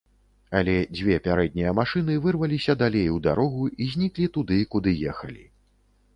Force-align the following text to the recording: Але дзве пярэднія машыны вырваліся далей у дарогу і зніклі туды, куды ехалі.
Але 0.59 0.73
дзве 0.95 1.17
пярэднія 1.27 1.73
машыны 1.79 2.15
вырваліся 2.23 2.77
далей 2.81 3.07
у 3.17 3.19
дарогу 3.29 3.63
і 3.81 3.91
зніклі 3.93 4.27
туды, 4.41 4.59
куды 4.75 4.97
ехалі. 5.15 5.49